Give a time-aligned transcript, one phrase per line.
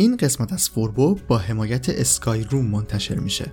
[0.00, 3.52] این قسمت از فوربو با حمایت اسکای روم منتشر میشه.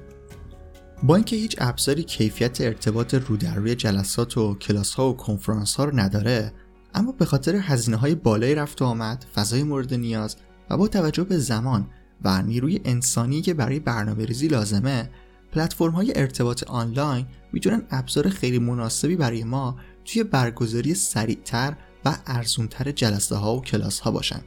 [1.03, 5.75] با اینکه هیچ ابزاری کیفیت ارتباط رو در روی جلسات و کلاس ها و کنفرانس
[5.75, 6.53] ها رو نداره
[6.93, 10.35] اما به خاطر هزینه های بالای رفت و آمد فضای مورد نیاز
[10.69, 11.87] و با توجه به زمان
[12.23, 15.09] و نیروی انسانی که برای برنامه ریزی لازمه
[15.51, 19.75] پلتفرم های ارتباط آنلاین می‌تونن ابزار خیلی مناسبی برای ما
[20.05, 21.75] توی برگزاری سریعتر
[22.05, 24.41] و ارزونتر جلسه ها و کلاس ها باشن.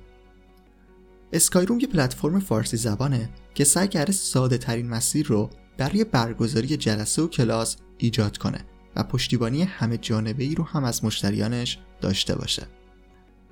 [1.32, 7.22] اسکایروم یه پلتفرم فارسی زبانه که سعی کرده ساده ترین مسیر رو برای برگزاری جلسه
[7.22, 8.64] و کلاس ایجاد کنه
[8.96, 12.66] و پشتیبانی همه جانبه ای رو هم از مشتریانش داشته باشه.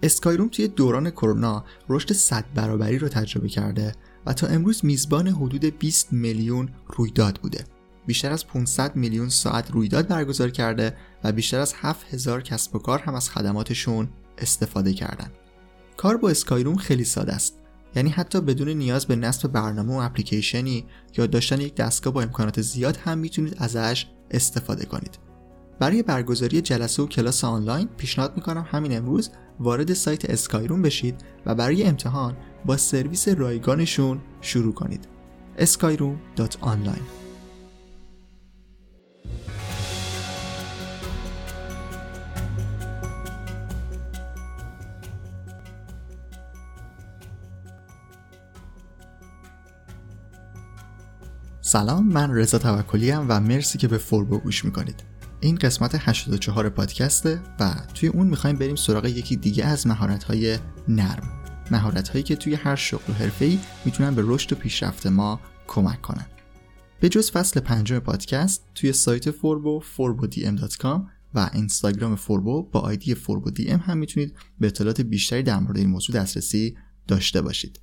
[0.03, 3.95] اسکایروم توی دوران کرونا رشد 100 برابری رو تجربه کرده
[4.27, 7.65] و تا امروز میزبان حدود 20 میلیون رویداد بوده.
[8.07, 12.99] بیشتر از 500 میلیون ساعت رویداد برگزار کرده و بیشتر از 7000 کسب و کار
[12.99, 15.31] هم از خدماتشون استفاده کردن.
[15.97, 17.66] کار با اسکایروم خیلی ساده است.
[17.97, 20.85] یعنی حتی بدون نیاز به نصب برنامه و اپلیکیشنی
[21.19, 25.19] یا داشتن یک دستگاه با امکانات زیاد هم می‌تونید ازش استفاده کنید.
[25.79, 31.55] برای برگزاری جلسه و کلاس آنلاین پیشنهاد می‌کنم همین امروز وارد سایت اسکایروم بشید و
[31.55, 35.09] برای امتحان با سرویس رایگانشون شروع کنید.
[35.59, 37.26] skyroom.online
[51.67, 55.05] سلام من رضا توکلی و مرسی که به فوربو گوش می‌کنید.
[55.41, 60.31] این قسمت 84 پادکسته و توی اون می‌خوایم بریم سراغ یکی دیگه از مهارت
[60.89, 61.43] نرم.
[61.71, 66.03] مهارت هایی که توی هر شغل و حرفه‌ای می‌تونن به رشد و پیشرفت ما کمک
[66.03, 66.27] کنن.
[67.01, 71.01] به جز فصل پنجم پادکست توی سایت فوربو forbodm.com
[71.35, 75.77] و اینستاگرام فوربو با آیدی فوربو دی ام هم می‌تونید به اطلاعات بیشتری در مورد
[75.77, 76.77] این موضوع دسترسی
[77.09, 77.81] داشته باشید.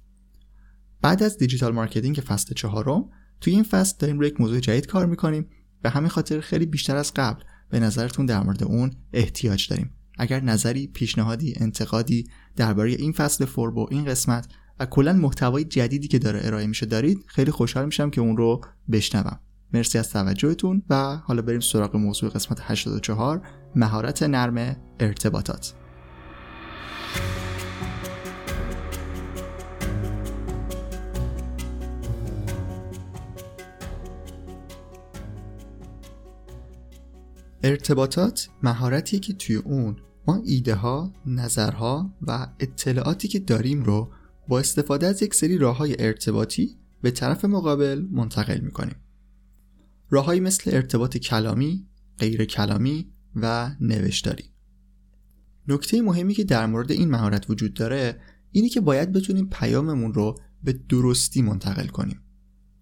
[1.01, 3.09] بعد از digital marketing فصل چهارم
[3.43, 5.49] توی این فصل داریم روی یک موضوع جدید کار می‌کنیم
[5.81, 9.91] به همین خاطر خیلی بیشتر از قبل به نظرتون در مورد اون احتیاج داریم.
[10.17, 14.47] اگر نظری پیشنهادی انتقادی درباره این فصل فوربو این قسمت
[14.79, 18.61] و کلا محتوای جدیدی که داره ارائه میشه دارید خیلی خوشحال میشم که اون رو
[18.91, 19.39] بشنوم.
[19.73, 23.41] مرسی از توجهتون و حالا بریم سراغ موضوع قسمت 84
[23.75, 25.73] مهارت نرم ارتباطات.
[37.63, 39.95] ارتباطات مهارتیه که توی اون
[40.27, 44.11] ما ایده ها، نظرها و اطلاعاتی که داریم رو
[44.47, 48.95] با استفاده از یک سری راه های ارتباطی به طرف مقابل منتقل می‌کنیم.
[50.09, 51.87] راههایی مثل ارتباط کلامی،
[52.19, 54.43] غیر کلامی و نوشتاری.
[55.67, 58.21] نکته مهمی که در مورد این مهارت وجود داره
[58.51, 62.19] اینی که باید بتونیم پیاممون رو به درستی منتقل کنیم.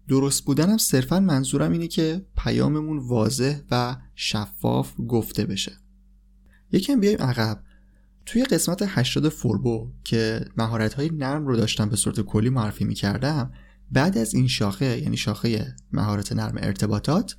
[0.08, 5.72] درست بودنم صرفا منظورم اینه که پیاممون واضح و شفاف گفته بشه.
[6.72, 7.62] یکم بیایم عقب.
[8.26, 13.52] توی قسمت 80 فوربو که مهارت های نرم رو داشتم به صورت کلی معرفی می‌کردم
[13.90, 17.36] بعد از این شاخه یعنی شاخه مهارت نرم ارتباطات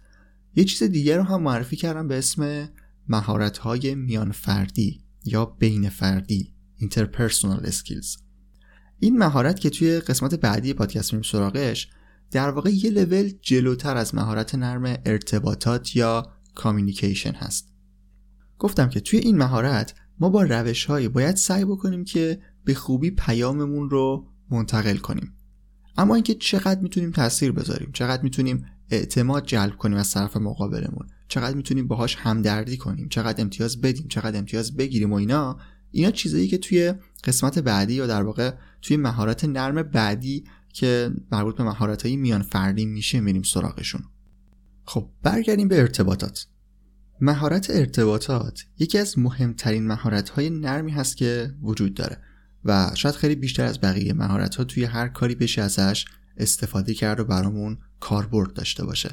[0.56, 2.70] یه چیز دیگر رو هم معرفی کردم به اسم
[3.08, 8.20] مهارت های میان فردی یا بین فردی interpersonal skills.
[9.00, 11.90] این مهارت که توی قسمت بعدی پادکست میریم سراغش
[12.32, 17.74] در واقع یه لول جلوتر از مهارت نرم ارتباطات یا کامیونیکیشن هست.
[18.60, 23.12] گفتم که توی این مهارت ما با روش هایی باید سعی بکنیم که به خوبی
[23.12, 25.34] پیاممون رو منتقل کنیم.
[25.98, 31.56] اما اینکه چقدر می‌تونیم تاثیر بذاریم چقدر می‌تونیم اعتماد جلب کنیم از طرف مقابلمون چقدر
[31.56, 35.58] می‌تونیم باهاش همدردی کنیم چقدر امتیاز بدیم چقدر امتیاز بگیریم و اینا
[35.92, 36.94] اینا چیزایی که توی
[37.24, 40.44] قسمت بعدی یا در واقع توی مهارت نرم بعدی
[40.74, 44.02] که مربوط به مهارت میان فردی میشه میریم سراغشون.
[44.86, 46.48] خب برگردیم به ارتباطات.
[47.22, 52.18] مهارت ارتباطات یکی از مهمترین مهارت های نرمی هست که وجود داره
[52.66, 56.06] و شاید خیلی بیشتر از بقیه مهارت ها توی هر کاری بشه ازش
[56.38, 59.12] استفاده کرد و برامون کاربرد داشته باشه.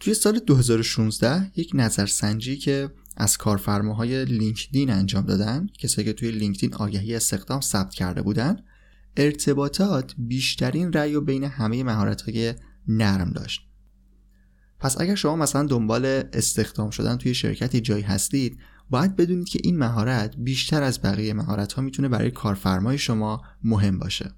[0.00, 6.74] توی سال 2016 یک نظرسنجی که از کارفرماهای لینکدین انجام دادن کسایی که توی لینکدین
[6.74, 8.56] آگهی استخدام ثبت کرده بودن
[9.16, 12.54] ارتباطات بیشترین رأی و بین همه مهارت‌های
[12.88, 13.71] نرم داشت.
[14.82, 18.58] پس اگر شما مثلا دنبال استخدام شدن توی شرکتی جایی هستید
[18.90, 23.98] باید بدونید که این مهارت بیشتر از بقیه مهارت ها می‌تونه برای کارفرمای شما مهم
[23.98, 24.34] باشه.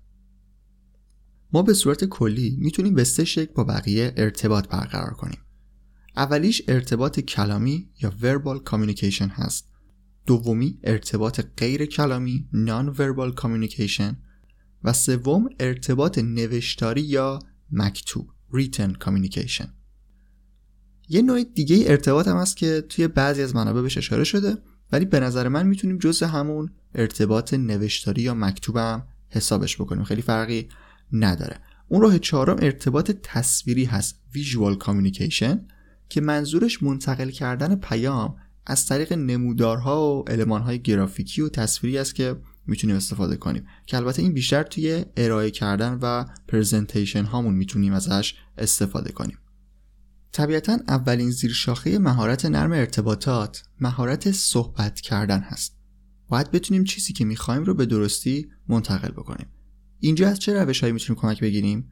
[1.52, 5.38] ما به صورت کلی می‌تونیم به سه شکل با بقیه ارتباط برقرار کنیم.
[6.16, 9.68] اولیش ارتباط کلامی یا verbal communication هست.
[10.26, 14.14] دومی ارتباط غیر کلامی non-verbal communication.
[14.84, 17.38] و سوم ارتباط نوشتاری یا
[17.72, 19.83] مکتوب written communication.
[21.08, 24.58] یه نوع دیگه ارتباط هم هست که توی بعضی از منابع بهش اشاره شده
[24.92, 30.04] ولی به نظر من می‌تونیم جزء همون ارتباط نوشتاری یا مکتوب هم حسابش بکنیم.
[30.04, 30.68] خیلی فرقی
[31.12, 31.56] نداره.
[31.88, 35.56] اون راه چهارم ارتباط تصویری هست visual communication
[36.08, 38.36] که منظورش منتقل کردن پیام
[38.66, 42.36] از طریق نمودارها و المانهای گرافیکی و تصویری است که
[42.66, 43.66] می‌تونیم استفاده کنیم.
[43.86, 49.38] که البته این بیشتر توی ارائه کردن و پرزنتیشن هامون می‌تونیم ازش استفاده کنیم.
[50.34, 55.76] طبیعتا اولین زیرشاخه مهارت نرم ارتباطات مهارت صحبت کردن هست.
[56.28, 59.46] باید بتونیم چیزی که می‌خوایم رو به درستی منتقل بکنیم.
[60.00, 61.90] اینجا از چه روش هایی می‌تونیم کمک بگیریم؟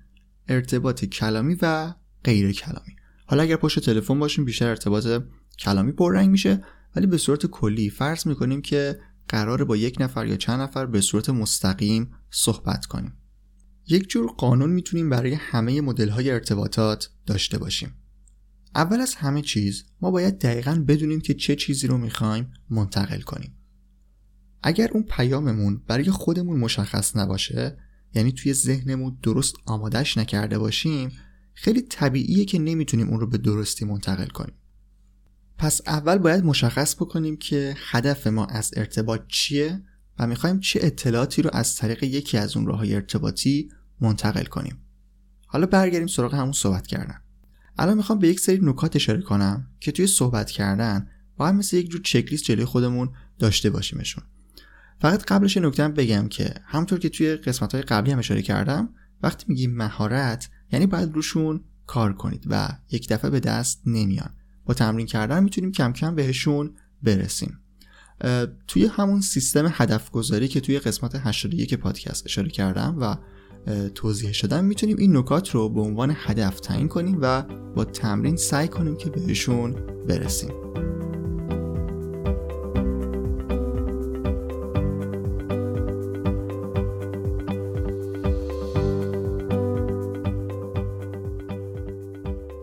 [0.48, 1.94] ارتباط کلامی و
[2.24, 2.96] غیر کلامی.
[3.26, 5.22] حالا اگر پشت تلفن باشیم بیشتر ارتباط
[5.58, 6.64] کلامی پررنگ میشه
[6.96, 11.00] ولی به صورت کلی فرض می‌کنیم که قرار با یک نفر یا چند نفر به
[11.00, 13.12] صورت مستقیم صحبت کنیم.
[13.88, 17.94] یک جور قانون می‌تونیم برای همه مدل های ارتباطات داشته باشیم.
[18.74, 23.56] اول از همه چیز ما باید دقیقا بدونیم که چه چیزی رو می‌خوایم منتقل کنیم.
[24.62, 27.78] اگر اون پیاممون برای خودمون مشخص نباشه
[28.14, 31.12] یعنی توی ذهنمون درست آمادش نکرده باشیم
[31.54, 34.54] خیلی طبیعیه که نمی‌تونیم اون رو به درستی منتقل کنیم.
[35.58, 39.82] پس اول باید مشخص بکنیم که هدف ما از ارتباط چیه
[40.18, 43.68] و می‌خوایم چه اطلاعاتی رو از طریق یکی از اون راه ارتباطی
[44.00, 44.78] منتقل کنیم.
[45.46, 47.22] حالا برگردیم سراغ همون صحبت کردن.
[47.78, 51.90] الان می‌خوام به یک سری نکات اشاره کنم که توی صحبت کردن باید مثل یک
[51.90, 54.24] جور چکلیست جلوی خودمون داشته باشیمشون.
[55.00, 58.88] فقط قبلش نکته بگم که همونطور که توی قسمت های قبلی هم اشاره کردم
[59.22, 64.34] وقتی میگیم مهارت یعنی باید روشون کار کنید و یک دفعه به دست نمیان.
[64.64, 67.58] با تمرین کردن می‌تونیم کم کم بهشون برسیم.
[68.68, 73.16] توی همون سیستم هدف گذاری که توی قسمت 81 پادکست اشاره کردم و
[73.94, 77.43] توضیح شدم می‌تونیم این نکات رو به عنوان هدف تعیین کنیم و
[77.75, 79.73] با تمرین سعی کنیم که بهشون
[80.09, 80.50] برسیم.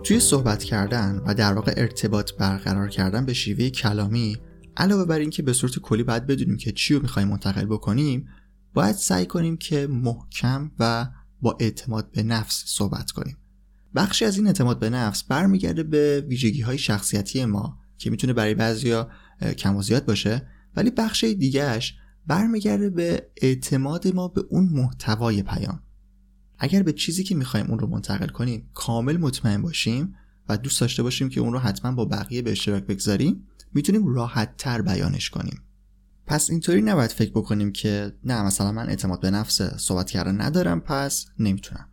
[0.04, 4.38] توی صحبت کردن و در واقع ارتباط برقرار کردن به شیوه کلامی
[4.78, 8.28] علاوه بر اینکه به صورت کلی باید بدونیم که چی رو می‌خوایم منتقل بکنیم
[8.74, 11.08] باید سعی کنیم که محکم و
[11.42, 13.38] با اعتماد به نفس صحبت کنیم.
[13.96, 18.56] بخشی از این اعتماد به نفس برمیگرده به ویژگی های شخصیتی ما که می‌تونه برای
[18.56, 19.10] بعضیا
[19.58, 21.96] کم و زیاد باشه ولی بخش دیگهش
[22.28, 25.84] برمیگرده به اعتماد ما به اون محتوای پیام.
[26.58, 30.16] اگر به چیزی که می‌خوایم اون رو منتقل کنیم کامل مطمئن باشیم
[30.50, 34.58] و دوست داشته باشیم که اون رو حتما با بقیه به اشتراک بگذاریم می‌تونیم راحت
[34.58, 35.62] تر بیانش کنیم.
[36.30, 40.80] پس اینطوری نباید فکر بکنیم که نه مثلا من اعتماد به نفس صحبت کردن ندارم
[40.80, 41.90] پس نمی‌تونم.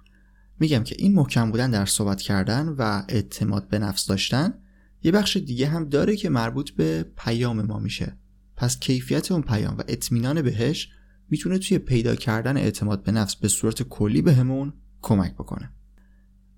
[0.60, 4.54] میگم که این محکم بودن در صحبت کردن و اعتماد به نفس داشتن
[5.02, 8.18] یه بخش دیگه هم داره که مربوط به پیام ما میشه.
[8.56, 10.88] پس کیفیت اون پیام و اطمینان بهش
[11.30, 14.72] می‌تونه توی پیدا کردن اعتماد به نفس به صورت کلی بهمون
[15.02, 15.70] کمک بکنه.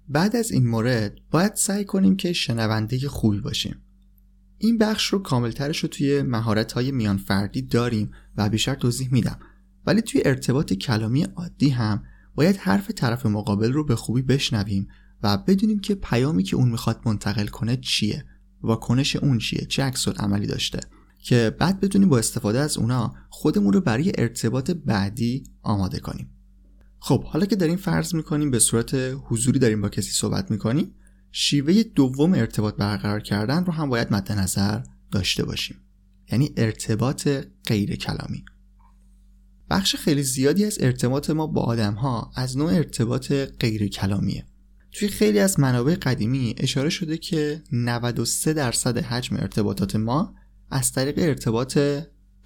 [0.09, 3.83] بعد از این مورد باید سعی کنیم که شنونده خوبی باشیم.
[4.59, 9.39] این بخش رو کاملترش رو توی مهارت های میان فردی داریم و بیشتر توضیح میدم.
[9.87, 12.03] ولی توی ارتباط کلامی عادی هم
[12.35, 14.89] باید حرف طرف مقابل رو به خوبی بشنویم
[15.23, 18.25] و بدونیم که پیامی که اون می‌خواد منتقل کنه چیه.
[18.63, 20.81] واکنش اون چیه؟ چه عکس عملی داشته؟
[21.19, 26.31] که بعد بتونیم با استفاده از اونا خودمون رو برای ارتباط بعدی آماده کنیم.
[26.99, 28.95] خب حالا که داریم فرض می‌کنیم به صورت
[29.25, 30.95] حضوری داریم با کسی صحبت می‌کنیم
[31.33, 34.81] شیوه دوم ارتباط برقرار کردن رو هم باید مد نظر
[35.11, 35.77] داشته باشیم.
[36.33, 37.29] یعنی ارتباط
[37.67, 38.45] غیر کلامی.
[39.71, 44.47] بخش خیلی زیادی از ارتباط ما با آدم ها از نوع ارتباط غیر کلامیه.
[44.93, 50.35] توی خیلی از منابع قدیمی اشاره شده که 93 درصد حجم ارتباطات ما
[50.71, 51.79] از طریق ارتباط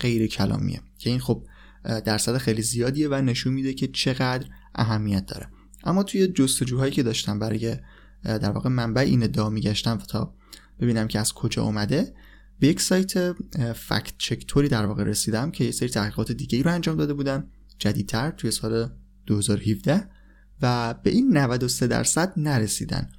[0.01, 0.81] غیر کلامیه.
[0.99, 1.47] که این خب
[1.85, 5.49] درصد خیلی زیادیه و نشون میده که چقدر اهمیت داره.
[5.85, 7.77] اما توی جستجوهایی که داشتم برای
[8.25, 10.35] در واقع منبع این ادعا میگشتم تا
[10.81, 12.15] ببینم که از کجا اومده.
[12.59, 13.33] به یک سایت
[13.73, 17.51] فکت چکتوری در واقع رسیدم که یه سری تحقیقات دیگه ای رو انجام داده بودن
[17.79, 18.89] جدیدتر توی سال
[19.27, 20.09] 2017
[20.63, 23.13] و به این 93 درصد نرسیدن.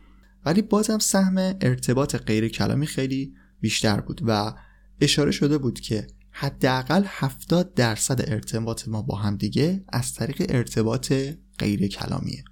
[0.46, 4.54] ولی بازم سهم ارتباط غیر کلامی خیلی بیشتر بود و
[5.02, 11.14] اشاره شده بود که حداقل 70 درصد ارتباط ما با هم دیگه از طریق ارتباط
[11.60, 12.44] غیر کلامیه.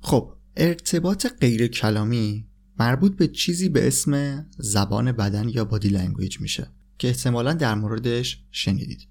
[0.00, 2.46] خب ارتباط غیر کلامی
[2.78, 8.44] مربوط به چیزی به اسم زبان بدن یا body language میشه که احتمالا در موردش
[8.50, 9.08] شنیدید.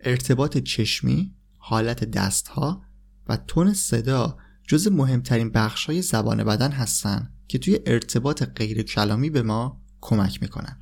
[0.00, 2.82] ارتباط چشمی، حالت دستها
[3.28, 4.38] و تن صدا
[4.68, 10.42] جز مهمترین بخش های زبان بدن هستن که توی ارتباط غیر کلامی به ما کمک
[10.42, 10.78] می‌کنن.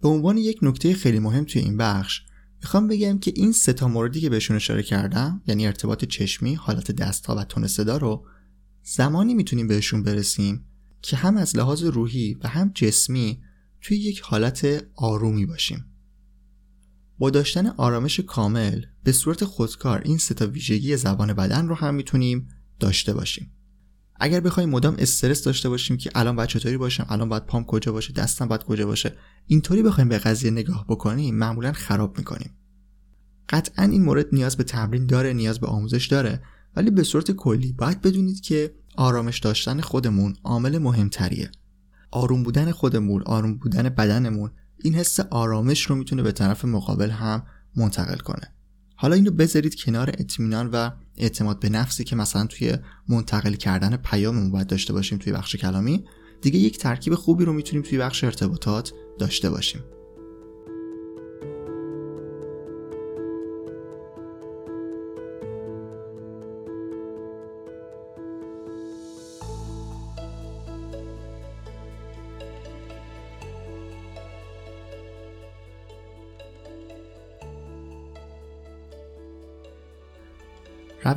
[0.00, 2.22] به عنوان یک نکته خیلی مهم توی این بخش
[2.62, 6.90] می‌خوام بگم که این سه تا موردی که بهشون اشاره کردم یعنی ارتباط چشمی، حالت
[6.92, 8.26] دستها و تون صدا رو
[8.82, 10.64] زمانی می‌تونیم بهشون برسیم
[11.02, 13.42] که هم از لحاظ روحی و هم جسمی
[13.80, 15.84] توی یک حالت آرومی باشیم.
[17.18, 21.94] با داشتن آرامش کامل به صورت خودکار این سه تا ویژگی زبان بدن رو هم
[21.94, 22.48] می‌تونیم
[22.80, 23.50] داشته باشیم.
[24.24, 27.92] اگر بخوایم مدام استرس داشته باشیم که الان باید چطوری باشم الان باید پام کجا
[27.92, 29.12] باشه دستم باید کجا باشه
[29.46, 32.50] اینطوری بخوایم به قضیه نگاه بکنیم معمولا خراب می‌کنیم.
[33.48, 36.42] قطعا این مورد نیاز به تمرین داره نیاز به آموزش داره
[36.76, 41.50] ولی به صورت کلی باید بدونید که آرامش داشتن خودمون عامل مهمتریه.
[42.10, 44.50] آروم بودن خودمون آروم بودن بدنمون
[44.82, 47.42] این حس آرامش رو می‌تونه به طرف مقابل هم
[47.76, 48.54] منتقل کنه.
[48.96, 52.76] حالا اینو بذارید کنار اطمینان و اعتماد به نفسی که مثلا توی
[53.08, 56.04] منتقل کردن پیاممون باید داشته باشیم توی بخش کلامی
[56.42, 59.80] دیگه یک ترکیب خوبی رو می‌تونیم توی بخش ارتباطات داشته باشیم.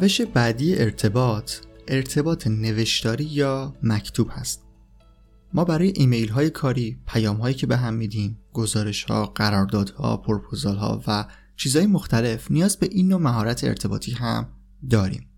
[0.01, 1.51] روش بعدی ارتباط
[1.87, 4.63] ارتباط نوشتاری یا مکتوب هست.
[5.53, 10.75] ما برای ایمیل های کاری پیام هایی که به هم میدیم گزارش ها قراردادها پروپوزال
[10.75, 11.25] ها و
[11.55, 14.47] چیزهای مختلف نیاز به این نوع مهارت ارتباطی هم
[14.89, 15.29] داریم.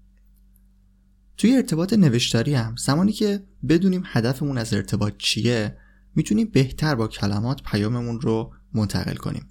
[1.37, 5.77] توی ارتباط نوشتاری هم زمانی که بدونیم هدفمون از ارتباط چیه
[6.15, 9.45] می‌تونیم بهتر با کلمات پیاممون رو منتقل کنیم.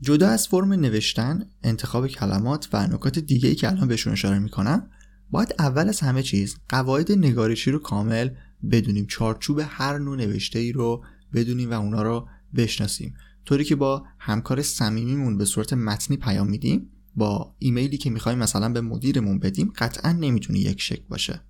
[0.00, 4.90] جدا از فرم نوشتن انتخاب کلمات و نکات دیگه که الان بهشون اشاره می‌کنم
[5.30, 8.30] باید اول از همه چیز قواعد نگارشی رو کامل
[8.70, 13.14] بدونیم چارچوب هر نوع نوشته ای رو بدونیم و اونا رو بشناسیم.
[13.44, 18.68] طوری که با همکار صمیمیمون به صورت متنی پیام میدیم با ایمیلی که می‌خوایم مثلا
[18.68, 21.40] به مدیرمون بدیم قطعا نمی‌تونه یک شکل باشه.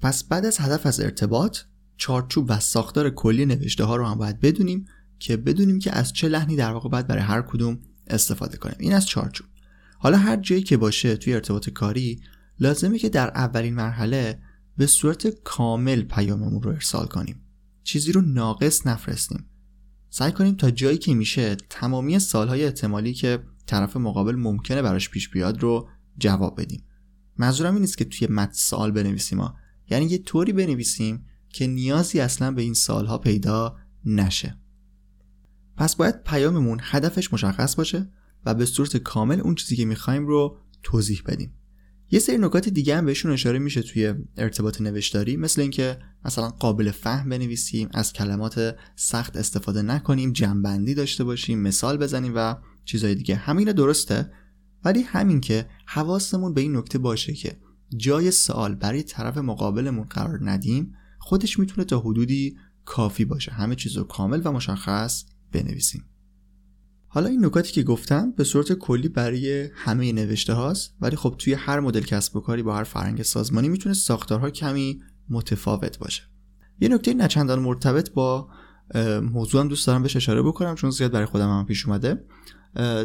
[0.00, 1.58] پس بعد از هدف از ارتباط
[1.96, 4.84] چارچوب و ساختار کلی نوشته ها رو هم باید بدونیم
[5.18, 8.76] که بدونیم که از چه لحنی در واقع باید برای هر کدوم استفاده کنیم.
[8.78, 9.46] این از چارچوب.
[9.98, 12.20] حالا هر جایی که باشه توی ارتباط کاری
[12.60, 14.38] لازمه که در اولین مرحله
[14.76, 17.40] به صورت کامل پیاممون رو ارسال کنیم.
[17.82, 19.44] چیزی رو ناقص نفرستیم.
[20.10, 25.28] سعی کنیم تا جایی که میشه تمامی سالهای احتمالی که طرف مقابل ممکنه براش پیش
[25.28, 26.84] بیاد رو جواب بدیم.
[27.38, 29.56] منظورم این نیست که توی متن سال بنویسیم ها.
[29.90, 34.58] یعنی یه طوری بنویسیم که نیازی اصلا به این سالها پیدا نشه.
[35.76, 38.10] پس باید پیاممون هدفش مشخص باشه
[38.46, 41.54] و به صورت کامل اون چیزی که می‌خوایم رو توضیح بدیم.
[42.10, 46.90] یه سری نکات دیگه هم بهشون اشاره میشه توی ارتباط نوشتاری مثل اینکه مثلا قابل
[46.90, 53.36] فهم بنویسیم از کلمات سخت استفاده نکنیم جنبندی داشته باشیم مثال بزنیم و چیزهای دیگه.
[53.36, 54.32] همین درسته
[54.84, 57.56] ولی همین که حواسمون به این نکته باشه که
[57.96, 63.52] جای سوال برای طرف مقابلمون قرار ندیم خودش می‌تونه تا حدودی کافی باشه.
[63.52, 66.04] همه چیز رو کامل و مشخص بنویسیم.
[67.08, 71.52] حالا این نکاتی که گفتم به صورت کلی برای همه نوشته هاست ولی خب توی
[71.52, 76.22] هر مدل کسب و کاری با هر فرنگ سازمانی می‌تونه ساختارها کمی متفاوت باشه.
[76.80, 78.48] یه نکته نچندان مرتبط با
[79.22, 82.24] موضوع هم دوست دارم بهش اشاره بکنم چون زیاد برای خودم هم پیش اومده.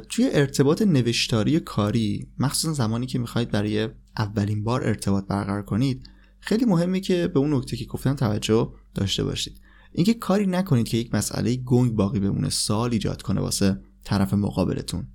[0.09, 6.65] توی ارتباط نوشتاری کاری مخصوصا زمانی که می‌خواید برای اولین بار ارتباط برقرار کنید خیلی
[6.65, 9.61] مهمه که به اون نکته که گفتم توجه داشته باشید.
[9.91, 15.07] اینکه کاری نکنید که یک مسئله گنگ باقی بمونه سال ایجاد کنه واسه طرف مقابلتون.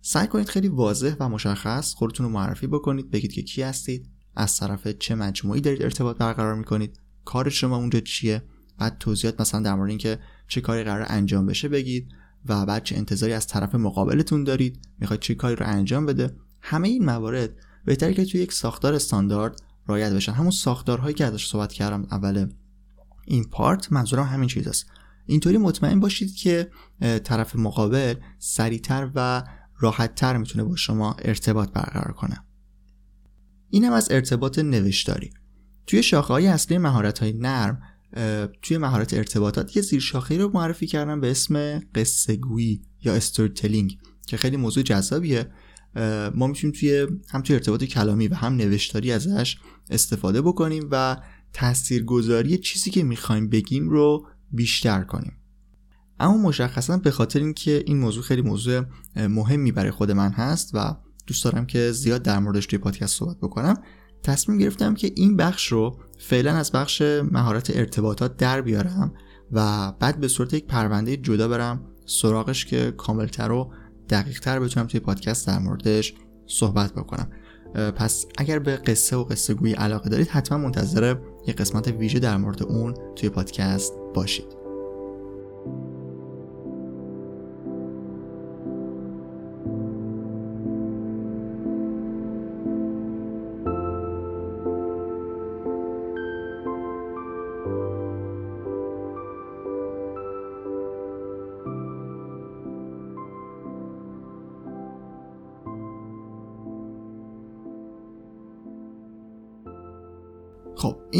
[0.00, 4.56] سعی کنید خیلی واضح و مشخص خودتون رو معرفی بکنید بگید که کی هستید از
[4.56, 8.42] طرف چه مجموعی دارید ارتباط برقرار می‌کنید کار شما اونجا چیه؟
[8.78, 10.18] بعد توضیحات مثلا در مورد اینکه
[10.48, 12.08] چه کاری قرار انجام بشه بگید
[12.46, 16.36] و بعد چه انتظاری از طرف مقابلتون دارید می‌خواید چه کاری رو انجام بده.
[16.60, 17.50] همه این موارد
[17.84, 22.48] بهتره که توی یک ساختار استاندارد رعایت بشن همون ساختارهایی که ازش صحبت کردم اول
[23.26, 24.86] این پارت منظورم همین چیزاست
[25.26, 26.70] اینطوری مطمئن باشید که
[27.24, 29.44] طرف مقابل سریعتر و
[29.78, 32.44] راحتتر می‌تونه با شما ارتباط برقرار کنه.
[33.70, 35.30] این هم از ارتباط نوشتاری.
[35.86, 37.82] توی شاخه های اصلی مهارت های نرم
[38.62, 43.98] توی مهارت ارتباطات یه زیر شاخه رو معرفی کردم به اسم قصه گویی یا storytelling
[44.26, 45.50] که خیلی موضوع جذابیه.
[46.34, 49.56] ما می‌تونیم توی هم توی ارتباط کلامی و هم نوشتاری ازش
[49.90, 51.16] استفاده بکنیم و
[51.54, 55.32] تاثیرگذاری چیزی که می‌خوایم بگیم رو بیشتر کنیم.
[56.20, 58.84] اما مشخصا به خاطر اینکه این موضوع خیلی موضوع
[59.16, 60.96] مهمی برای خود من هست و
[61.26, 63.76] دوست دارم که زیاد در موردش توی پادکست صحبت بکنم
[64.22, 69.14] تصمیم گرفتم که این بخش رو فعلا از بخش مهارت ارتباطات در بیارم
[69.52, 73.72] و بعد به صورت یک پرونده جدا برم سراغش که کاملتر و
[74.10, 76.14] دقیقتر بتونم توی پادکست در موردش
[76.46, 77.30] صحبت بکنم.
[77.74, 81.16] پس اگر به قصه و قصه گویی علاقه دارید حتما منتظر
[81.46, 84.63] یه قسمت ویژه در مورد اون توی پادکست باشید.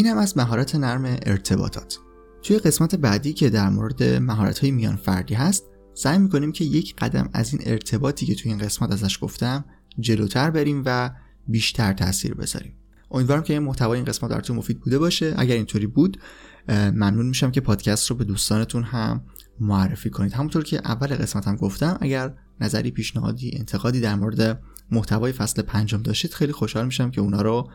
[0.04, 1.98] این هم از مهارت نرم ارتباطات.
[2.42, 6.96] توی قسمت بعدی که در مورد مهارت های میان فردی هست سعی می‌کنیم که یک
[6.96, 9.64] قدم از این ارتباطی که توی این قسمت ازش گفتم
[10.00, 11.10] جلوتر بریم و
[11.48, 12.74] بیشتر تاثیر بذاریم.
[13.10, 15.34] امیدوارم که این محتوای این قسمت براتون مفید بوده باشه.
[15.36, 16.20] اگر اینطوری بود
[16.68, 19.24] ممنون میشم که پادکست رو به دوستانتون هم
[19.60, 20.32] معرفی کنید.
[20.32, 26.02] همونطور که اول قسمت هم گفتم اگر نظری پیشنهادی انتقادی در مورد محتوای فصل پنجم
[26.02, 27.70] داشتید خیلی خوشحال میشم که اونا رو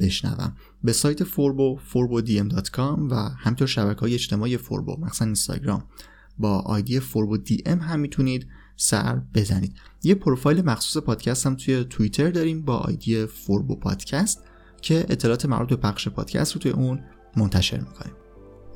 [0.00, 0.56] بشنوم.
[0.84, 5.84] به سایت فوربو forbodm.com و همینطور شبکه های اجتماعی فوربو مثلا اینستاگرام.
[6.38, 8.46] با آیدی فوربو دی ام هم می‌تونید
[8.76, 9.74] سر بزنید.
[10.02, 14.44] یه پروفایل مخصوص پادکست هم توی توییتر داریم با آیدی فوربو پادکست
[14.82, 17.00] که اطلاعات مربوط به پخش پادکست رو توی اون
[17.36, 18.12] منتشر می‌کنیم.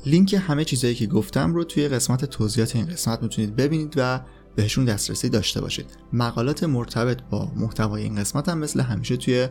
[0.06, 4.20] لینک همه چیزهایی که گفتم رو توی قسمت توضیحات این قسمت می‌تونید ببینید و
[4.56, 5.86] بهشون دسترسی داشته باشید.
[6.12, 9.48] مقالات مرتبط با محتوای این قسمت هم مثل همیشه توی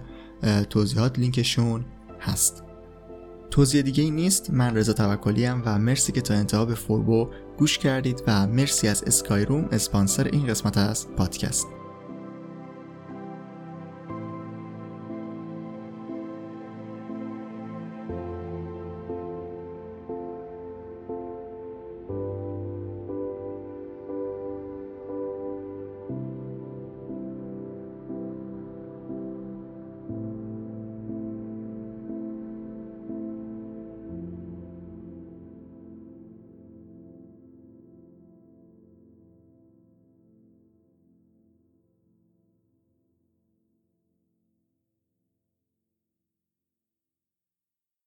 [0.70, 1.86] توضیحات لینکشون
[2.20, 2.64] هست.
[3.52, 7.78] توضیح دیگه ای نیست من رضا توکلی و مرسی که تا انتها به فوربو گوش
[7.78, 11.68] کردید و مرسی از اسکایروم اسپانسر این قسمت از پادکست.